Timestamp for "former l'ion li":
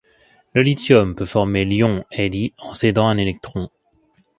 1.25-2.55